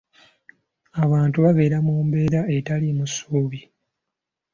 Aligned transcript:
Abantu 1.03 1.37
babeera 1.45 1.77
mu 1.85 1.93
mbeera 2.05 2.41
etaliimu 2.57 3.05
ssuubi. 3.09 3.61